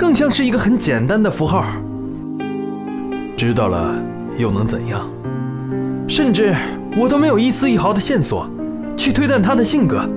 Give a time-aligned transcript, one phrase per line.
[0.00, 1.62] 更像是一个很简单的符号。
[3.36, 3.94] 知道了
[4.38, 5.06] 又能怎样？
[6.08, 6.56] 甚至
[6.96, 8.48] 我都没有一丝一毫的线索
[8.96, 10.08] 去推断他的性格。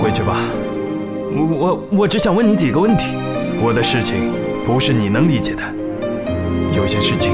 [0.00, 0.38] 回去吧，
[1.36, 3.04] 我我我只想问你几个问题。
[3.60, 4.32] 我的事情
[4.64, 5.62] 不是你能理解的，
[6.74, 7.32] 有些事情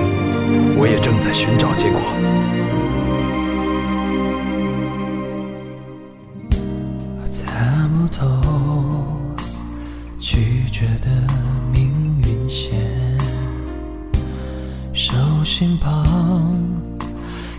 [0.77, 2.01] 我也正在寻找结果。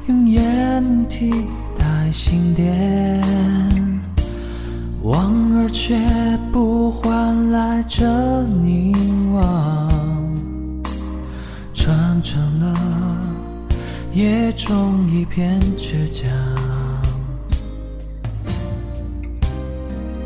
[0.07, 1.29] 用烟替
[1.77, 3.21] 代心电，
[5.87, 5.97] 却
[6.51, 8.03] 不换来这
[8.61, 9.89] 凝望，
[11.73, 12.77] 穿成了
[14.11, 16.29] 夜中一片倔强。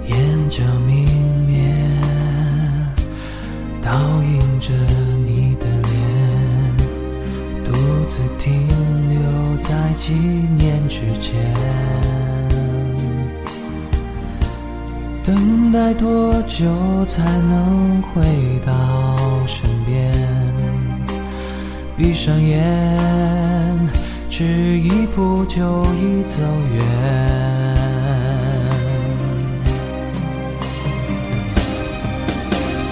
[0.07, 1.05] 眼角明
[1.45, 1.71] 灭，
[3.83, 3.91] 倒
[4.23, 4.73] 映着
[5.23, 6.77] 你的脸，
[7.63, 7.71] 独
[8.09, 8.67] 自停
[9.09, 12.10] 留在几年之前。
[15.23, 18.21] 等待多久才能回
[18.65, 18.73] 到
[19.45, 20.11] 身边？
[21.95, 22.59] 闭上眼，
[24.29, 24.43] 只
[24.79, 26.41] 一步就已走
[26.73, 26.81] 远。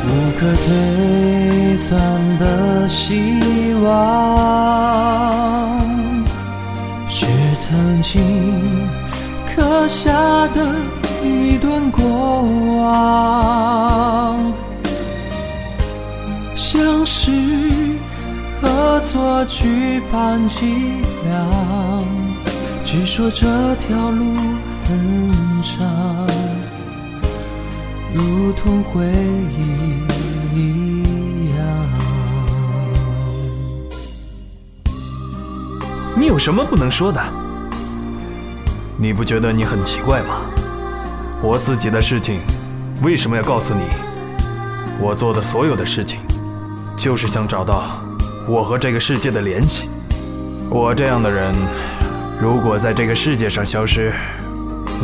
[0.06, 2.00] 无可推算
[2.38, 3.90] 的希望，
[7.10, 7.26] 是
[7.62, 8.22] 曾经
[9.56, 10.12] 刻下
[10.50, 10.76] 的
[11.24, 12.04] 一段过
[12.90, 14.54] 往，
[16.56, 17.32] 像是
[18.60, 22.04] 合作剧般凄凉，
[22.84, 24.36] 只说这条路
[24.88, 25.88] 很长。
[28.12, 29.62] 如同回忆
[30.56, 31.60] 一样。
[36.16, 37.22] 你有什么不能说的？
[38.98, 40.42] 你不觉得你很奇怪吗？
[41.42, 42.42] 我自己的事情
[43.02, 43.84] 为什么要告诉你？
[45.00, 46.20] 我做的所有的事情，
[46.98, 48.02] 就是想找到
[48.46, 49.88] 我和这个世界的联系。
[50.70, 51.56] 我这样的人，
[52.42, 54.12] 如果在这个世界上消失，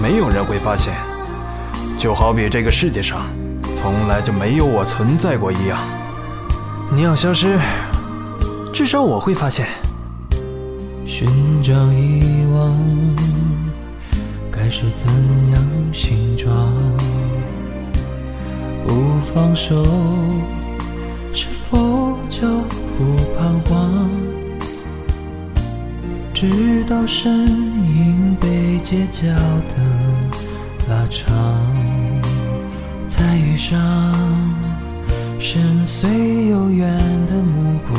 [0.01, 0.93] 没有人会发现。
[1.97, 3.25] 就好比这个世界上
[3.73, 5.79] 从来就没有我存在过一样。
[6.93, 7.57] 你要消失，
[8.73, 9.67] 至少我会发现。
[11.05, 11.25] 寻
[11.63, 12.77] 找遗忘，
[14.51, 15.07] 该是怎
[15.53, 15.63] 样
[15.93, 16.73] 形状？
[19.35, 19.83] 放手，
[21.33, 22.47] 是否就
[22.97, 24.09] 不彷徨？
[26.33, 29.27] 直到身影被街角
[29.75, 29.77] 灯
[30.87, 31.35] 拉长，
[33.09, 33.77] 才遇上
[35.37, 36.97] 深邃悠远
[37.27, 37.93] 的目光。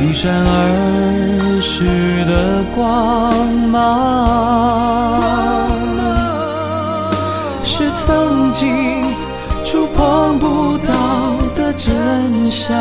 [0.00, 3.34] 一闪而逝的光
[3.68, 5.07] 芒，
[8.58, 9.04] 曾经
[9.64, 10.92] 触碰不到
[11.54, 12.76] 的真相。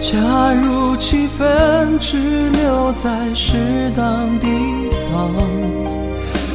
[0.00, 0.16] 假
[0.62, 4.48] 如气氛只留在适当地
[5.12, 5.30] 方，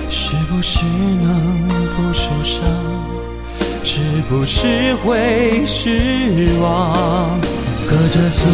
[0.09, 2.63] 是不是能不受伤？
[3.83, 7.39] 是不是会失望？
[7.87, 8.47] 隔着宿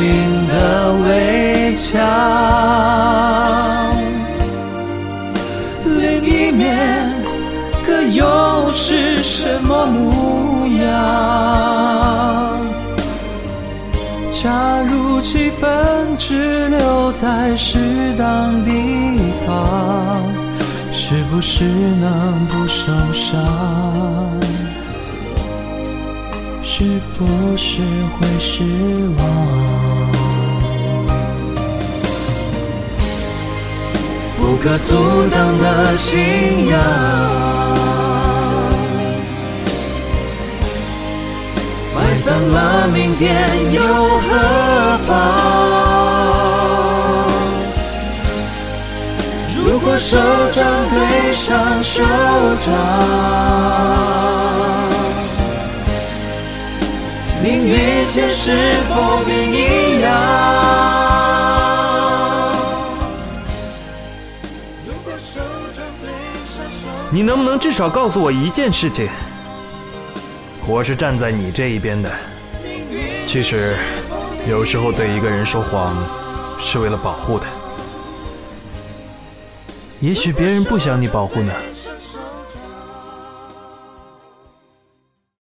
[0.00, 2.00] 命的围墙，
[8.14, 10.92] 又是什么模样？
[14.30, 14.50] 假
[14.88, 18.70] 如气氛只留在适当地
[19.46, 20.20] 方。
[20.94, 23.32] 是不是能不受伤？
[26.62, 27.26] 是不
[27.56, 27.82] 是
[28.14, 28.64] 会失
[29.18, 29.20] 望？
[34.38, 34.94] 不可阻
[35.30, 36.78] 挡的信仰，
[42.22, 45.10] 散了明天又何妨？
[49.56, 50.16] 如果手
[50.52, 52.00] 掌对上手
[52.64, 52.72] 掌，
[57.42, 58.06] 命运
[58.88, 60.06] 否一样？
[67.10, 69.08] 你能不能至少告诉我一件事情？
[70.64, 72.10] 我是站在你这一边的。
[73.26, 73.76] 其实，
[74.48, 75.96] 有时候对一个人说谎，
[76.60, 77.46] 是为了保护他。
[80.00, 81.52] 也许别人不想你保护呢。